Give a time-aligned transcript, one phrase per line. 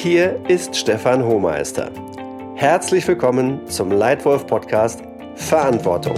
[0.00, 1.90] Hier ist Stefan Hohmeister.
[2.54, 5.02] Herzlich willkommen zum Leitwolf Podcast
[5.34, 6.14] Verantwortung.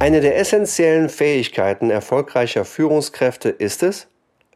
[0.00, 4.08] Eine der essentiellen Fähigkeiten erfolgreicher Führungskräfte ist es,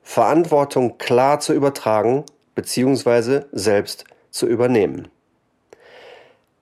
[0.02, 3.42] Verantwortung klar zu übertragen bzw.
[3.52, 5.08] selbst zu übernehmen.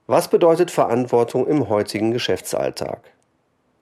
[0.07, 3.01] Was bedeutet Verantwortung im heutigen Geschäftsalltag?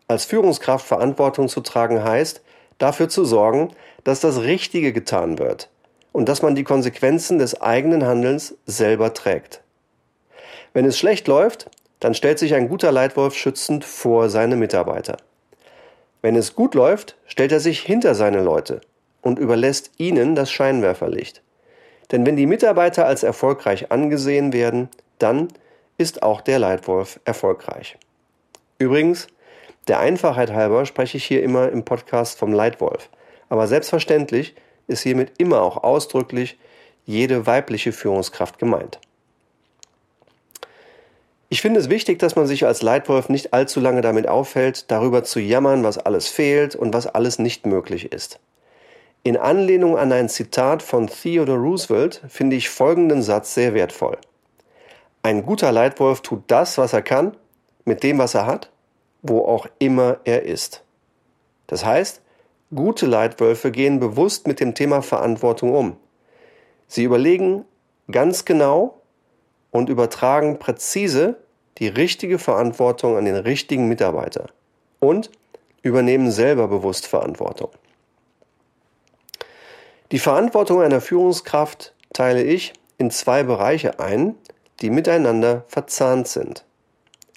[0.06, 2.42] Als Führungskraft Verantwortung zu tragen heißt,
[2.78, 3.73] dafür zu sorgen,
[4.05, 5.70] dass das Richtige getan wird
[6.12, 9.62] und dass man die Konsequenzen des eigenen Handelns selber trägt.
[10.72, 15.16] Wenn es schlecht läuft, dann stellt sich ein guter Leitwolf schützend vor seine Mitarbeiter.
[16.22, 18.80] Wenn es gut läuft, stellt er sich hinter seine Leute
[19.22, 21.42] und überlässt ihnen das Scheinwerferlicht.
[22.11, 25.48] Denn wenn die Mitarbeiter als erfolgreich angesehen werden, dann
[25.98, 27.97] ist auch der Leitwolf erfolgreich.
[28.78, 29.28] Übrigens,
[29.89, 33.11] der Einfachheit halber spreche ich hier immer im Podcast vom Leitwolf.
[33.48, 34.55] Aber selbstverständlich
[34.86, 36.58] ist hiermit immer auch ausdrücklich
[37.05, 38.98] jede weibliche Führungskraft gemeint.
[41.48, 45.24] Ich finde es wichtig, dass man sich als Leitwolf nicht allzu lange damit aufhält, darüber
[45.24, 48.39] zu jammern, was alles fehlt und was alles nicht möglich ist.
[49.23, 54.17] In Anlehnung an ein Zitat von Theodore Roosevelt finde ich folgenden Satz sehr wertvoll.
[55.23, 57.37] Ein guter Leitwolf tut das, was er kann,
[57.85, 58.71] mit dem, was er hat,
[59.21, 60.83] wo auch immer er ist.
[61.67, 62.23] Das heißt,
[62.75, 65.97] gute Leitwölfe gehen bewusst mit dem Thema Verantwortung um.
[66.87, 67.67] Sie überlegen
[68.11, 69.03] ganz genau
[69.71, 71.37] und übertragen präzise
[71.77, 74.47] die richtige Verantwortung an den richtigen Mitarbeiter
[74.98, 75.31] und
[75.83, 77.71] übernehmen selber bewusst Verantwortung.
[80.12, 84.35] Die Verantwortung einer Führungskraft teile ich in zwei Bereiche ein,
[84.80, 86.64] die miteinander verzahnt sind.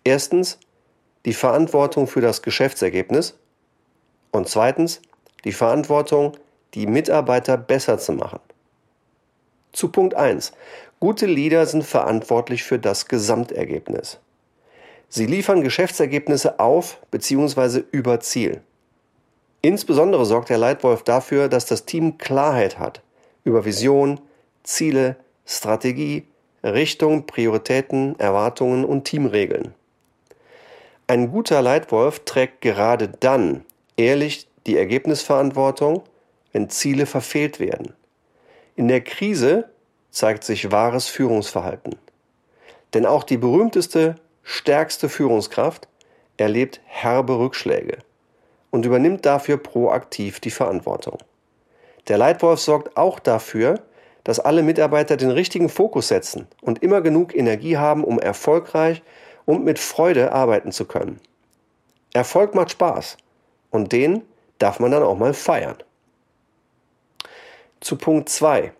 [0.03, 0.57] Erstens
[1.25, 3.37] die Verantwortung für das Geschäftsergebnis
[4.31, 5.01] und zweitens
[5.43, 6.33] die Verantwortung,
[6.73, 8.39] die Mitarbeiter besser zu machen.
[9.71, 10.53] Zu Punkt 1.
[10.99, 14.19] Gute Leader sind verantwortlich für das Gesamtergebnis.
[15.09, 17.83] Sie liefern Geschäftsergebnisse auf bzw.
[17.91, 18.61] über Ziel.
[19.65, 23.01] Insbesondere sorgt der Leitwolf dafür, dass das Team Klarheit hat
[23.45, 24.19] über Vision,
[24.63, 25.15] Ziele,
[25.45, 26.27] Strategie,
[26.65, 29.73] Richtung, Prioritäten, Erwartungen und Teamregeln.
[31.07, 33.63] Ein guter Leitwolf trägt gerade dann
[33.95, 36.03] ehrlich die Ergebnisverantwortung,
[36.51, 37.93] wenn Ziele verfehlt werden.
[38.75, 39.69] In der Krise
[40.11, 41.95] zeigt sich wahres Führungsverhalten.
[42.93, 45.87] Denn auch die berühmteste, stärkste Führungskraft
[46.35, 47.99] erlebt herbe Rückschläge
[48.73, 51.19] und übernimmt dafür proaktiv die Verantwortung.
[52.07, 53.79] Der Leitwolf sorgt auch dafür,
[54.23, 59.03] dass alle Mitarbeiter den richtigen Fokus setzen und immer genug Energie haben, um erfolgreich
[59.45, 61.19] und mit Freude arbeiten zu können.
[62.13, 63.17] Erfolg macht Spaß
[63.69, 64.23] und den
[64.57, 65.77] darf man dann auch mal feiern.
[67.79, 68.73] Zu Punkt 2.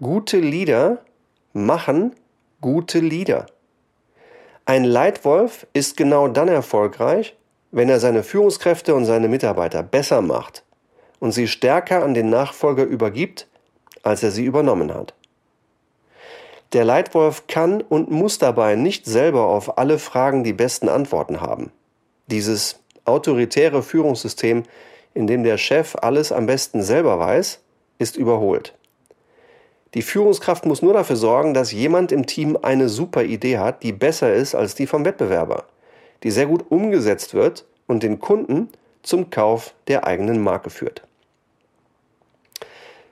[0.00, 1.04] Gute Lieder
[1.52, 2.16] machen
[2.62, 3.44] gute Lieder.
[4.64, 7.36] Ein Leitwolf ist genau dann erfolgreich,
[7.72, 10.62] wenn er seine Führungskräfte und seine Mitarbeiter besser macht
[11.18, 13.48] und sie stärker an den Nachfolger übergibt,
[14.02, 15.14] als er sie übernommen hat.
[16.74, 21.72] Der Leitwolf kann und muss dabei nicht selber auf alle Fragen die besten Antworten haben.
[22.28, 24.62] Dieses autoritäre Führungssystem,
[25.14, 27.60] in dem der Chef alles am besten selber weiß,
[27.98, 28.74] ist überholt.
[29.94, 33.92] Die Führungskraft muss nur dafür sorgen, dass jemand im Team eine super Idee hat, die
[33.92, 35.66] besser ist als die vom Wettbewerber
[36.22, 38.68] die sehr gut umgesetzt wird und den Kunden
[39.02, 41.02] zum Kauf der eigenen Marke führt.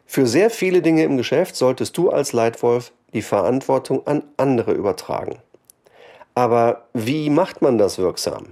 [0.06, 5.38] Für sehr viele Dinge im Geschäft solltest du als Leitwolf die Verantwortung an andere übertragen.
[6.34, 8.46] Aber wie macht man das wirksam?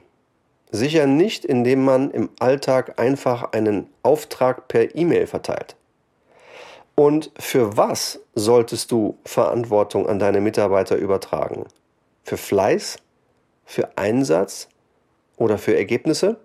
[0.70, 5.76] Sicher nicht, indem man im Alltag einfach einen Auftrag per E-Mail verteilt.
[6.94, 11.64] Und für was solltest du Verantwortung an deine Mitarbeiter übertragen?
[12.24, 12.98] Für Fleiß,
[13.68, 14.68] für Einsatz
[15.36, 16.36] oder für Ergebnisse?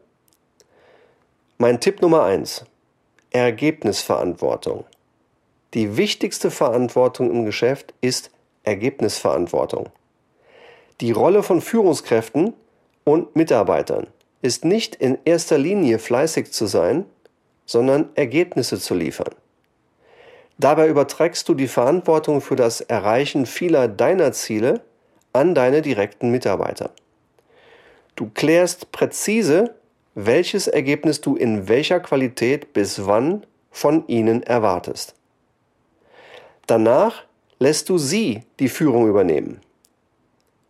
[1.57, 2.65] Mein Tipp Nummer eins:
[3.31, 4.83] Ergebnisverantwortung.
[5.73, 8.29] Die wichtigste Verantwortung im Geschäft ist
[8.63, 9.87] Ergebnisverantwortung.
[10.99, 12.53] Die Rolle von Führungskräften
[13.05, 14.07] und Mitarbeitern
[14.41, 17.05] ist nicht in erster Linie fleißig zu sein,
[17.65, 19.33] sondern Ergebnisse zu liefern.
[20.57, 24.81] Dabei überträgst du die Verantwortung für das Erreichen vieler deiner Ziele
[25.31, 26.91] an deine direkten Mitarbeiter.
[28.15, 29.75] Du klärst präzise,
[30.15, 35.15] welches Ergebnis du in welcher Qualität bis wann von ihnen erwartest.
[36.67, 37.23] Danach
[37.59, 39.59] lässt du sie die Führung übernehmen.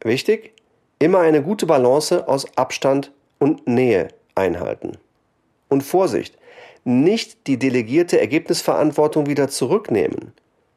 [0.01, 0.53] Wichtig,
[0.99, 4.97] immer eine gute Balance aus Abstand und Nähe einhalten.
[5.67, 6.37] Und Vorsicht,
[6.85, 10.33] nicht die delegierte Ergebnisverantwortung wieder zurücknehmen,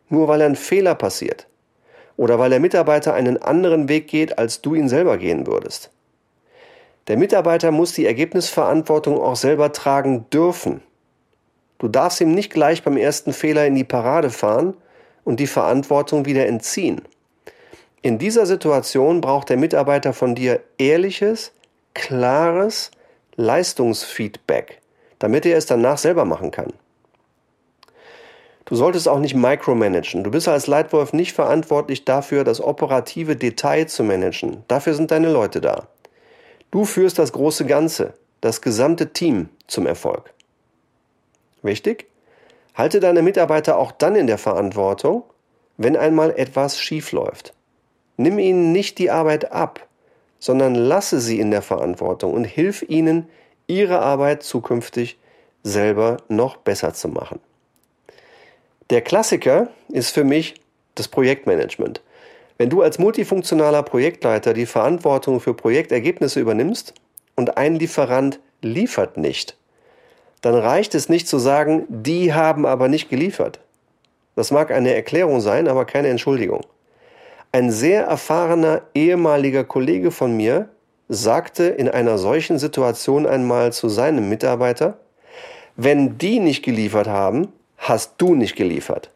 [0.09, 1.47] nur weil ein Fehler passiert
[2.17, 5.91] oder weil der Mitarbeiter einen anderen Weg geht, als du ihn selber gehen würdest.
[7.09, 10.83] Der Mitarbeiter muss die Ergebnisverantwortung auch selber tragen dürfen.
[11.79, 14.75] Du darfst ihm nicht gleich beim ersten Fehler in die Parade fahren
[15.25, 17.03] und die Verantwortung wieder entziehen.
[18.03, 21.53] In dieser Situation braucht der Mitarbeiter von dir ehrliches,
[21.95, 22.91] klares
[23.37, 24.81] Leistungsfeedback,
[25.19, 26.73] damit er es danach selber machen kann.
[28.65, 30.25] Du solltest auch nicht micromanagen.
[30.25, 34.65] Du bist als Leitwolf nicht verantwortlich dafür, das operative Detail zu managen.
[34.67, 35.87] Dafür sind deine Leute da.
[36.71, 40.33] Du führst das große Ganze, das gesamte Team zum Erfolg.
[41.63, 42.07] Wichtig?
[42.75, 45.25] Halte deine Mitarbeiter auch dann in der Verantwortung,
[45.77, 47.55] wenn einmal etwas schief läuft.
[48.17, 49.87] Nimm ihnen nicht die Arbeit ab,
[50.39, 53.29] sondern lasse sie in der Verantwortung und hilf ihnen,
[53.67, 55.19] ihre Arbeit zukünftig
[55.63, 57.41] selber noch besser zu machen.
[58.91, 60.55] Der Klassiker ist für mich
[60.95, 62.01] das Projektmanagement.
[62.59, 66.95] Wenn du als multifunktionaler Projektleiter die Verantwortung für Projektergebnisse übernimmst
[67.35, 69.57] und ein Lieferant liefert nicht,
[70.41, 73.61] dann reicht es nicht zu sagen, die haben aber nicht geliefert.
[74.37, 76.65] Das mag eine Erklärung sein, aber keine Entschuldigung.
[77.53, 80.69] Ein sehr erfahrener ehemaliger Kollege von mir
[81.09, 84.99] sagte in einer solchen Situation einmal zu seinem Mitarbeiter,
[85.77, 89.11] wenn die nicht geliefert haben, hast du nicht geliefert.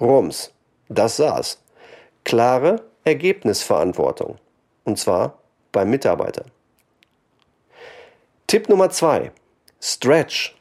[0.00, 0.52] Rums,
[0.88, 1.63] das saß.
[2.24, 4.38] Klare Ergebnisverantwortung.
[4.84, 5.38] Und zwar
[5.72, 6.46] beim Mitarbeiter.
[8.46, 9.30] Tipp Nummer zwei:
[9.80, 10.56] Stretch.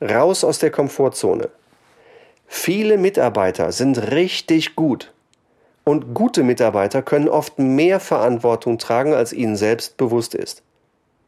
[0.00, 1.48] Raus aus der Komfortzone.
[2.46, 5.12] Viele Mitarbeiter sind richtig gut.
[5.82, 10.62] Und gute Mitarbeiter können oft mehr Verantwortung tragen, als ihnen selbst bewusst ist.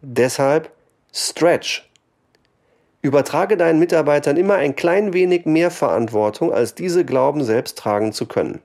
[0.03, 0.71] Deshalb
[1.13, 1.89] Stretch.
[3.03, 8.27] Übertrage deinen Mitarbeitern immer ein klein wenig mehr Verantwortung, als diese glauben, selbst tragen zu
[8.27, 8.61] können.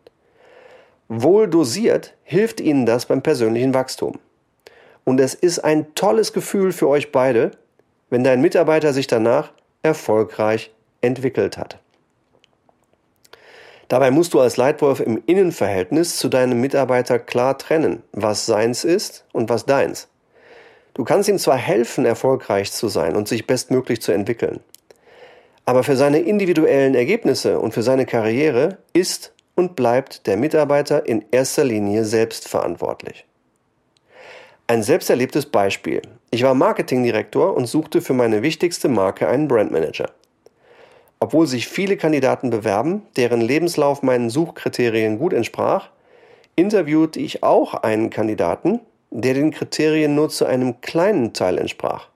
[1.15, 4.19] Wohl dosiert hilft ihnen das beim persönlichen Wachstum.
[5.03, 7.51] Und es ist ein tolles Gefühl für euch beide,
[8.09, 9.51] wenn dein Mitarbeiter sich danach
[9.83, 10.71] erfolgreich
[11.01, 11.77] entwickelt hat.
[13.89, 19.25] Dabei musst du als Leitwolf im Innenverhältnis zu deinem Mitarbeiter klar trennen, was seins ist
[19.33, 20.07] und was deins.
[20.95, 24.61] Du kannst ihm zwar helfen, erfolgreich zu sein und sich bestmöglich zu entwickeln,
[25.65, 31.25] aber für seine individuellen Ergebnisse und für seine Karriere ist und bleibt der Mitarbeiter in
[31.31, 33.25] erster Linie selbst verantwortlich.
[34.67, 36.01] Ein selbsterlebtes Beispiel.
[36.31, 40.09] Ich war Marketingdirektor und suchte für meine wichtigste Marke einen Brandmanager.
[41.19, 45.89] Obwohl sich viele Kandidaten bewerben, deren Lebenslauf meinen Suchkriterien gut entsprach,
[46.55, 48.79] interviewte ich auch einen Kandidaten,
[49.11, 52.07] der den Kriterien nur zu einem kleinen Teil entsprach.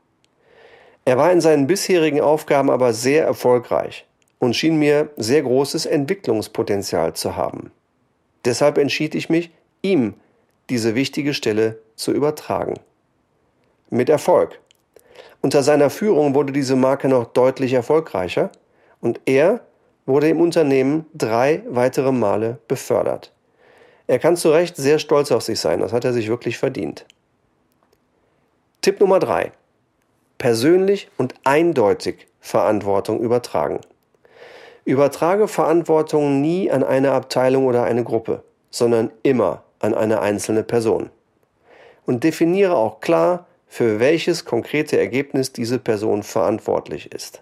[1.05, 4.05] Er war in seinen bisherigen Aufgaben aber sehr erfolgreich
[4.39, 7.71] und schien mir sehr großes Entwicklungspotenzial zu haben.
[8.45, 9.51] Deshalb entschied ich mich,
[9.81, 10.13] ihm
[10.69, 12.75] diese wichtige Stelle zu übertragen.
[13.89, 14.59] Mit Erfolg.
[15.41, 18.51] Unter seiner Führung wurde diese Marke noch deutlich erfolgreicher
[19.01, 19.61] und er
[20.05, 23.31] wurde im Unternehmen drei weitere Male befördert.
[24.07, 27.05] Er kann zu Recht sehr stolz auf sich sein, das hat er sich wirklich verdient.
[28.81, 29.51] Tipp Nummer drei:
[30.37, 33.81] Persönlich und eindeutig Verantwortung übertragen.
[34.87, 41.09] Übertrage Verantwortung nie an eine Abteilung oder eine Gruppe, sondern immer an eine einzelne Person.
[42.05, 47.41] Und definiere auch klar, für welches konkrete Ergebnis diese Person verantwortlich ist.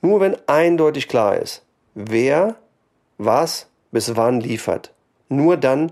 [0.00, 2.54] Nur wenn eindeutig klar ist, wer
[3.18, 4.92] was bis wann liefert,
[5.28, 5.90] nur dann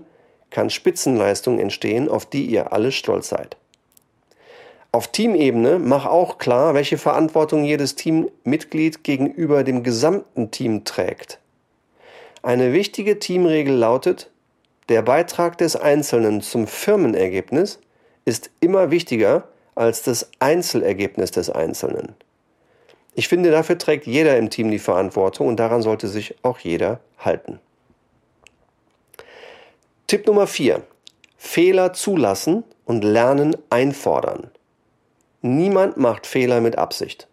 [0.49, 3.57] kann Spitzenleistung entstehen, auf die ihr alle stolz seid.
[4.95, 11.39] Auf Teamebene mach auch klar, welche Verantwortung jedes Teammitglied gegenüber dem gesamten Team trägt.
[12.43, 14.29] Eine wichtige Teamregel lautet,
[14.89, 17.79] der Beitrag des Einzelnen zum Firmenergebnis
[18.25, 22.13] ist immer wichtiger als das Einzelergebnis des Einzelnen.
[23.15, 26.99] Ich finde, dafür trägt jeder im Team die Verantwortung und daran sollte sich auch jeder
[27.17, 27.59] halten.
[30.05, 30.83] Tipp Nummer 4.
[31.35, 34.51] Fehler zulassen und Lernen einfordern.
[35.43, 37.27] Niemand macht Fehler mit Absicht.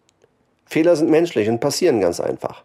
[0.67, 2.63] Fehler sind menschlich und passieren ganz einfach.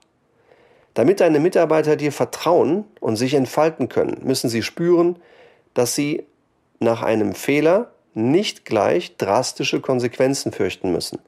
[0.93, 5.17] Damit deine Mitarbeiter dir vertrauen und sich entfalten können, müssen sie spüren,
[5.73, 6.27] dass sie
[6.81, 11.19] nach einem Fehler nicht gleich drastische Konsequenzen fürchten müssen.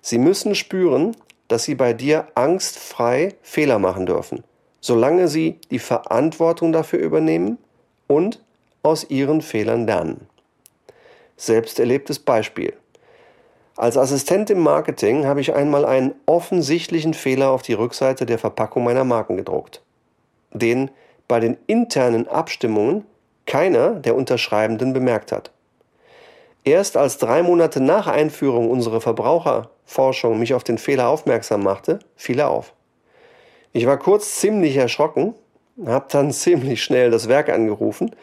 [0.00, 1.16] Sie müssen spüren,
[1.46, 4.42] dass sie bei dir angstfrei Fehler machen dürfen
[4.86, 7.58] solange sie die Verantwortung dafür übernehmen
[8.06, 8.40] und
[8.84, 10.28] aus ihren Fehlern lernen.
[11.36, 12.72] Selbst erlebtes Beispiel.
[13.76, 18.84] Als Assistent im Marketing habe ich einmal einen offensichtlichen Fehler auf die Rückseite der Verpackung
[18.84, 19.82] meiner Marken gedruckt,
[20.50, 20.90] den
[21.28, 23.04] bei den internen Abstimmungen
[23.44, 25.50] keiner der Unterschreibenden bemerkt hat.
[26.64, 32.38] Erst als drei Monate nach Einführung unserer Verbraucherforschung mich auf den Fehler aufmerksam machte, fiel
[32.38, 32.72] er auf.
[33.72, 35.34] Ich war kurz ziemlich erschrocken,
[35.84, 38.14] habe dann ziemlich schnell das Werk angerufen,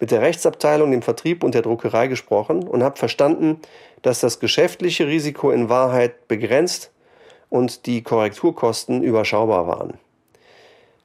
[0.00, 3.60] mit der Rechtsabteilung, dem Vertrieb und der Druckerei gesprochen und habe verstanden,
[4.02, 6.90] dass das geschäftliche Risiko in Wahrheit begrenzt
[7.50, 9.94] und die Korrekturkosten überschaubar waren.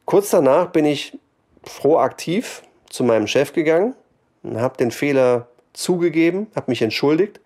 [0.05, 1.17] Kurz danach bin ich
[1.63, 3.95] proaktiv zu meinem Chef gegangen
[4.43, 7.39] und habe den Fehler zugegeben, habe mich entschuldigt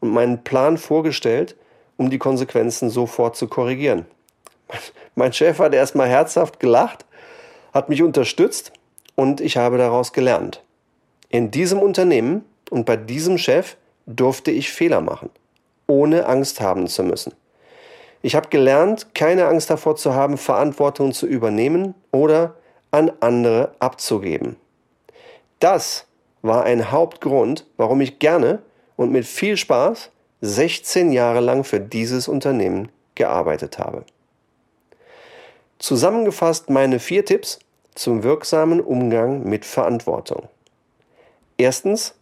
[0.00, 1.56] und meinen Plan vorgestellt,
[1.96, 4.06] um die Konsequenzen sofort zu korrigieren.
[5.14, 7.04] Mein Chef hat erstmal herzhaft gelacht,
[7.72, 8.72] hat mich unterstützt
[9.14, 10.62] und ich habe daraus gelernt.
[11.28, 15.30] In diesem Unternehmen und bei diesem Chef durfte ich Fehler machen,
[15.86, 17.32] ohne Angst haben zu müssen.
[18.22, 22.56] Ich habe gelernt, keine Angst davor zu haben, Verantwortung zu übernehmen oder
[22.90, 24.56] an andere abzugeben.
[25.58, 26.06] Das
[26.42, 28.60] war ein Hauptgrund, warum ich gerne
[28.96, 30.10] und mit viel Spaß
[30.42, 34.04] 16 Jahre lang für dieses Unternehmen gearbeitet habe.
[35.80, 37.58] Zusammengefasst meine vier Tipps
[37.94, 40.50] zum wirksamen Umgang mit Verantwortung.
[41.56, 42.14] Erstens,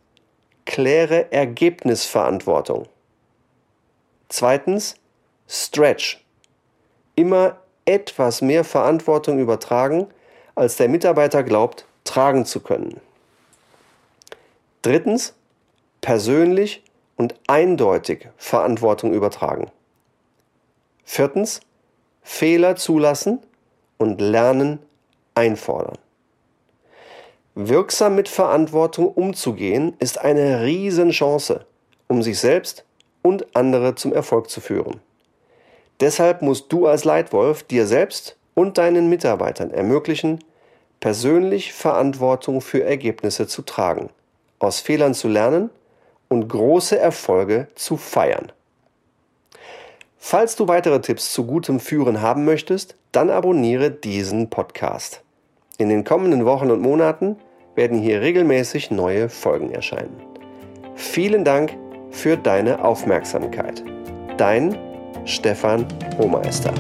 [0.64, 2.86] kläre Ergebnisverantwortung.
[4.28, 4.94] Zweitens,
[5.48, 6.24] Stretch.
[7.16, 10.06] Immer etwas mehr Verantwortung übertragen,
[10.54, 13.00] als der Mitarbeiter glaubt, tragen zu können.
[14.82, 15.34] Drittens,
[16.00, 16.84] persönlich
[17.16, 19.68] und eindeutig Verantwortung übertragen.
[21.04, 21.60] Viertens,
[22.30, 23.40] Fehler zulassen
[23.96, 24.78] und lernen
[25.34, 25.96] einfordern.
[27.54, 31.64] Wirksam mit Verantwortung umzugehen ist eine Riesenchance,
[32.06, 32.84] um sich selbst
[33.22, 35.00] und andere zum Erfolg zu führen.
[36.00, 40.44] Deshalb musst du als Leitwolf dir selbst und deinen Mitarbeitern ermöglichen,
[41.00, 44.10] persönlich Verantwortung für Ergebnisse zu tragen,
[44.60, 45.70] aus Fehlern zu lernen
[46.28, 48.52] und große Erfolge zu feiern.
[50.18, 55.22] Falls du weitere Tipps zu gutem Führen haben möchtest, dann abonniere diesen Podcast.
[55.78, 57.36] In den kommenden Wochen und Monaten
[57.76, 60.20] werden hier regelmäßig neue Folgen erscheinen.
[60.96, 61.76] Vielen Dank
[62.10, 63.84] für deine Aufmerksamkeit.
[64.36, 64.76] Dein
[65.24, 65.86] Stefan
[66.18, 66.74] Hohmeister.